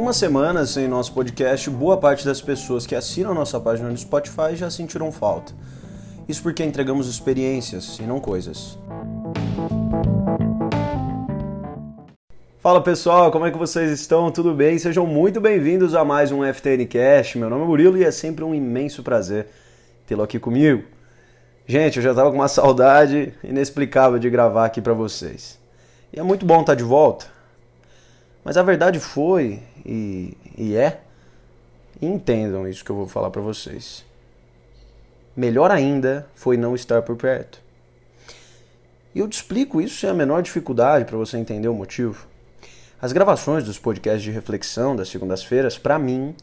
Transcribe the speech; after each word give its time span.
Uma 0.00 0.14
semana 0.14 0.64
sem 0.64 0.88
nosso 0.88 1.12
podcast, 1.12 1.68
boa 1.68 1.94
parte 1.98 2.24
das 2.24 2.40
pessoas 2.40 2.86
que 2.86 2.94
assinam 2.94 3.34
nossa 3.34 3.60
página 3.60 3.90
no 3.90 3.98
Spotify 3.98 4.56
já 4.56 4.70
sentiram 4.70 5.12
falta. 5.12 5.52
Isso 6.26 6.42
porque 6.42 6.64
entregamos 6.64 7.06
experiências 7.06 7.98
e 7.98 8.04
não 8.04 8.18
coisas. 8.18 8.78
Fala 12.60 12.82
pessoal, 12.82 13.30
como 13.30 13.44
é 13.44 13.50
que 13.50 13.58
vocês 13.58 13.90
estão? 13.90 14.30
Tudo 14.30 14.54
bem? 14.54 14.78
Sejam 14.78 15.06
muito 15.06 15.38
bem-vindos 15.38 15.94
a 15.94 16.02
mais 16.02 16.32
um 16.32 16.50
FTN 16.50 16.86
Cast. 16.86 17.36
Meu 17.36 17.50
nome 17.50 17.64
é 17.64 17.66
Murilo 17.66 17.98
e 17.98 18.04
é 18.04 18.10
sempre 18.10 18.42
um 18.42 18.54
imenso 18.54 19.02
prazer 19.02 19.48
tê-lo 20.06 20.22
aqui 20.22 20.38
comigo. 20.38 20.82
Gente, 21.66 21.98
eu 21.98 22.02
já 22.02 22.14
tava 22.14 22.30
com 22.30 22.36
uma 22.36 22.48
saudade 22.48 23.34
inexplicável 23.44 24.18
de 24.18 24.30
gravar 24.30 24.64
aqui 24.64 24.80
para 24.80 24.94
vocês. 24.94 25.60
E 26.10 26.18
é 26.18 26.22
muito 26.22 26.46
bom 26.46 26.62
estar 26.62 26.74
de 26.74 26.84
volta. 26.84 27.39
Mas 28.44 28.56
a 28.56 28.62
verdade 28.62 28.98
foi 28.98 29.62
e, 29.84 30.36
e 30.56 30.74
é, 30.74 31.00
e 32.00 32.06
entendam 32.06 32.66
isso 32.66 32.84
que 32.84 32.90
eu 32.90 32.96
vou 32.96 33.06
falar 33.06 33.30
para 33.30 33.42
vocês. 33.42 34.04
Melhor 35.36 35.70
ainda 35.70 36.26
foi 36.34 36.56
não 36.56 36.74
estar 36.74 37.02
por 37.02 37.16
perto. 37.16 37.60
E 39.14 39.18
eu 39.18 39.28
te 39.28 39.34
explico 39.34 39.80
isso 39.80 39.98
sem 39.98 40.08
a 40.08 40.14
menor 40.14 40.42
dificuldade 40.42 41.04
para 41.04 41.16
você 41.16 41.36
entender 41.36 41.68
o 41.68 41.74
motivo. 41.74 42.26
As 43.02 43.12
gravações 43.12 43.64
dos 43.64 43.78
podcasts 43.78 44.22
de 44.22 44.30
reflexão 44.30 44.94
das 44.94 45.08
segundas-feiras, 45.08 45.78
para 45.78 45.98
mim, 45.98 46.34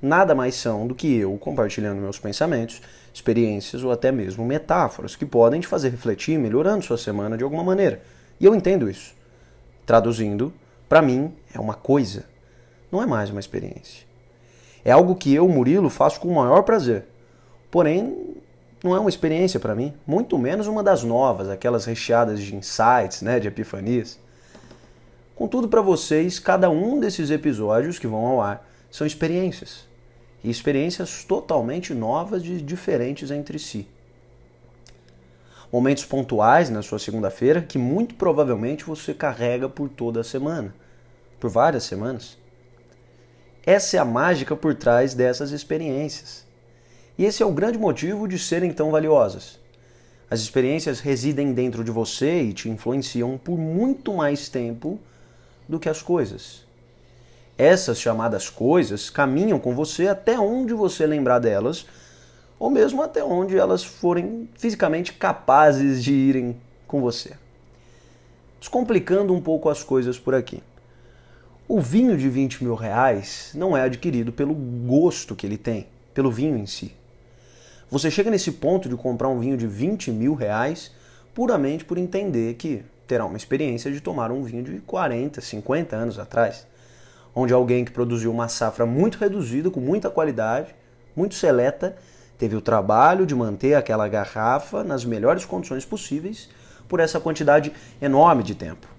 nada 0.00 0.34
mais 0.34 0.54
são 0.54 0.86
do 0.86 0.94
que 0.94 1.16
eu 1.16 1.36
compartilhando 1.38 2.00
meus 2.00 2.18
pensamentos, 2.18 2.80
experiências 3.12 3.82
ou 3.82 3.90
até 3.90 4.12
mesmo 4.12 4.44
metáforas 4.44 5.16
que 5.16 5.26
podem 5.26 5.60
te 5.60 5.66
fazer 5.66 5.88
refletir, 5.88 6.38
melhorando 6.38 6.84
sua 6.84 6.98
semana 6.98 7.36
de 7.36 7.44
alguma 7.44 7.64
maneira. 7.64 8.00
E 8.38 8.44
eu 8.44 8.54
entendo 8.54 8.88
isso. 8.88 9.14
Traduzindo, 9.84 10.52
para 10.94 11.02
mim 11.02 11.34
é 11.52 11.58
uma 11.58 11.74
coisa 11.74 12.24
não 12.92 13.02
é 13.02 13.06
mais 13.06 13.28
uma 13.28 13.40
experiência. 13.40 14.06
É 14.84 14.92
algo 14.92 15.16
que 15.16 15.34
eu, 15.34 15.48
Murilo, 15.48 15.90
faço 15.90 16.20
com 16.20 16.28
o 16.28 16.36
maior 16.36 16.62
prazer. 16.62 17.06
Porém, 17.68 18.36
não 18.80 18.94
é 18.94 19.00
uma 19.00 19.08
experiência 19.08 19.58
para 19.58 19.74
mim, 19.74 19.92
muito 20.06 20.38
menos 20.38 20.68
uma 20.68 20.84
das 20.84 21.02
novas, 21.02 21.48
aquelas 21.48 21.84
recheadas 21.84 22.40
de 22.40 22.54
insights, 22.54 23.22
né, 23.22 23.40
de 23.40 23.48
epifanias. 23.48 24.20
Contudo, 25.34 25.66
para 25.66 25.80
vocês, 25.80 26.38
cada 26.38 26.70
um 26.70 27.00
desses 27.00 27.28
episódios 27.28 27.98
que 27.98 28.06
vão 28.06 28.24
ao 28.24 28.40
ar 28.40 28.64
são 28.88 29.04
experiências. 29.04 29.88
E 30.44 30.48
experiências 30.48 31.24
totalmente 31.24 31.92
novas 31.92 32.44
e 32.44 32.62
diferentes 32.62 33.32
entre 33.32 33.58
si. 33.58 33.88
Momentos 35.72 36.04
pontuais 36.04 36.70
na 36.70 36.82
sua 36.82 37.00
segunda-feira 37.00 37.60
que 37.60 37.78
muito 37.78 38.14
provavelmente 38.14 38.84
você 38.84 39.12
carrega 39.12 39.68
por 39.68 39.88
toda 39.88 40.20
a 40.20 40.24
semana, 40.24 40.72
por 41.38 41.50
várias 41.50 41.84
semanas. 41.84 42.36
Essa 43.66 43.96
é 43.96 44.00
a 44.00 44.04
mágica 44.04 44.54
por 44.54 44.74
trás 44.74 45.14
dessas 45.14 45.50
experiências. 45.50 46.44
E 47.16 47.24
esse 47.24 47.42
é 47.42 47.46
o 47.46 47.52
grande 47.52 47.78
motivo 47.78 48.28
de 48.28 48.38
serem 48.38 48.72
tão 48.72 48.90
valiosas. 48.90 49.58
As 50.30 50.40
experiências 50.40 51.00
residem 51.00 51.52
dentro 51.52 51.84
de 51.84 51.90
você 51.90 52.42
e 52.42 52.52
te 52.52 52.68
influenciam 52.68 53.38
por 53.38 53.56
muito 53.56 54.12
mais 54.12 54.48
tempo 54.48 54.98
do 55.68 55.78
que 55.78 55.88
as 55.88 56.02
coisas. 56.02 56.64
Essas 57.56 58.00
chamadas 58.00 58.50
coisas 58.50 59.08
caminham 59.08 59.60
com 59.60 59.74
você 59.74 60.08
até 60.08 60.38
onde 60.38 60.74
você 60.74 61.06
lembrar 61.06 61.38
delas, 61.38 61.86
ou 62.58 62.68
mesmo 62.68 63.02
até 63.02 63.22
onde 63.22 63.56
elas 63.56 63.84
forem 63.84 64.48
fisicamente 64.56 65.12
capazes 65.12 66.02
de 66.02 66.12
irem 66.12 66.56
com 66.86 67.00
você. 67.00 67.34
Descomplicando 68.58 69.32
um 69.32 69.40
pouco 69.40 69.68
as 69.68 69.82
coisas 69.82 70.18
por 70.18 70.34
aqui. 70.34 70.62
O 71.66 71.80
vinho 71.80 72.14
de 72.14 72.28
20 72.28 72.62
mil 72.62 72.74
reais 72.74 73.52
não 73.54 73.74
é 73.74 73.80
adquirido 73.80 74.30
pelo 74.30 74.52
gosto 74.52 75.34
que 75.34 75.46
ele 75.46 75.56
tem, 75.56 75.86
pelo 76.12 76.30
vinho 76.30 76.58
em 76.58 76.66
si. 76.66 76.94
Você 77.90 78.10
chega 78.10 78.30
nesse 78.30 78.52
ponto 78.52 78.86
de 78.86 78.94
comprar 78.96 79.28
um 79.30 79.40
vinho 79.40 79.56
de 79.56 79.66
20 79.66 80.10
mil 80.10 80.34
reais 80.34 80.92
puramente 81.34 81.82
por 81.82 81.96
entender 81.96 82.52
que 82.56 82.84
terá 83.06 83.24
uma 83.24 83.38
experiência 83.38 83.90
de 83.90 84.02
tomar 84.02 84.30
um 84.30 84.42
vinho 84.42 84.62
de 84.62 84.78
40, 84.80 85.40
50 85.40 85.96
anos 85.96 86.18
atrás, 86.18 86.66
onde 87.34 87.54
alguém 87.54 87.82
que 87.82 87.92
produziu 87.92 88.30
uma 88.30 88.46
safra 88.46 88.84
muito 88.84 89.16
reduzida, 89.16 89.70
com 89.70 89.80
muita 89.80 90.10
qualidade, 90.10 90.74
muito 91.16 91.34
seleta, 91.34 91.96
teve 92.36 92.54
o 92.54 92.60
trabalho 92.60 93.24
de 93.24 93.34
manter 93.34 93.72
aquela 93.72 94.06
garrafa 94.06 94.84
nas 94.84 95.02
melhores 95.02 95.46
condições 95.46 95.86
possíveis 95.86 96.50
por 96.86 97.00
essa 97.00 97.18
quantidade 97.18 97.72
enorme 98.02 98.42
de 98.42 98.54
tempo. 98.54 98.93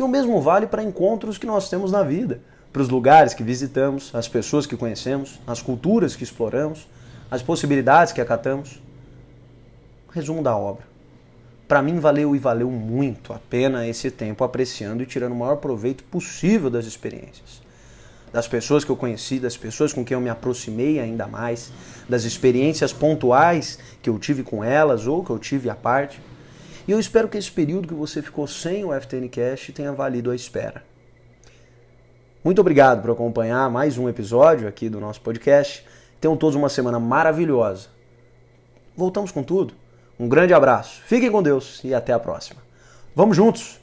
E 0.00 0.02
o 0.02 0.08
mesmo 0.08 0.40
vale 0.40 0.66
para 0.66 0.82
encontros 0.82 1.36
que 1.36 1.44
nós 1.44 1.68
temos 1.68 1.92
na 1.92 2.02
vida, 2.02 2.40
para 2.72 2.80
os 2.80 2.88
lugares 2.88 3.34
que 3.34 3.42
visitamos, 3.42 4.10
as 4.14 4.26
pessoas 4.26 4.64
que 4.64 4.74
conhecemos, 4.74 5.38
as 5.46 5.60
culturas 5.60 6.16
que 6.16 6.24
exploramos, 6.24 6.88
as 7.30 7.42
possibilidades 7.42 8.10
que 8.10 8.20
acatamos. 8.22 8.80
Resumo 10.10 10.42
da 10.42 10.56
obra. 10.56 10.84
Para 11.68 11.82
mim 11.82 11.98
valeu 11.98 12.34
e 12.34 12.38
valeu 12.38 12.70
muito 12.70 13.34
a 13.34 13.38
pena 13.50 13.86
esse 13.86 14.10
tempo 14.10 14.42
apreciando 14.42 15.02
e 15.02 15.06
tirando 15.06 15.32
o 15.32 15.36
maior 15.36 15.56
proveito 15.56 16.02
possível 16.04 16.70
das 16.70 16.86
experiências. 16.86 17.60
Das 18.32 18.48
pessoas 18.48 18.84
que 18.84 18.90
eu 18.90 18.96
conheci, 18.96 19.38
das 19.38 19.58
pessoas 19.58 19.92
com 19.92 20.02
quem 20.02 20.14
eu 20.14 20.20
me 20.22 20.30
aproximei 20.30 20.98
ainda 20.98 21.26
mais, 21.26 21.70
das 22.08 22.24
experiências 22.24 22.90
pontuais 22.90 23.78
que 24.00 24.08
eu 24.08 24.18
tive 24.18 24.42
com 24.42 24.64
elas 24.64 25.06
ou 25.06 25.22
que 25.22 25.28
eu 25.28 25.38
tive 25.38 25.68
à 25.68 25.74
parte 25.74 26.22
e 26.86 26.92
eu 26.92 27.00
espero 27.00 27.28
que 27.28 27.38
esse 27.38 27.50
período 27.50 27.88
que 27.88 27.94
você 27.94 28.22
ficou 28.22 28.46
sem 28.46 28.84
o 28.84 28.98
FTN 28.98 29.28
Cash 29.28 29.70
tenha 29.74 29.92
valido 29.92 30.30
a 30.30 30.34
espera. 30.34 30.82
Muito 32.42 32.60
obrigado 32.60 33.02
por 33.02 33.10
acompanhar 33.10 33.68
mais 33.70 33.98
um 33.98 34.08
episódio 34.08 34.66
aqui 34.66 34.88
do 34.88 35.00
nosso 35.00 35.20
podcast. 35.20 35.84
Tenham 36.20 36.36
todos 36.36 36.56
uma 36.56 36.68
semana 36.68 36.98
maravilhosa. 36.98 37.88
Voltamos 38.96 39.30
com 39.30 39.42
tudo. 39.42 39.74
Um 40.18 40.28
grande 40.28 40.54
abraço. 40.54 41.02
Fiquem 41.06 41.30
com 41.30 41.42
Deus 41.42 41.82
e 41.84 41.94
até 41.94 42.12
a 42.12 42.18
próxima. 42.18 42.62
Vamos 43.14 43.36
juntos! 43.36 43.79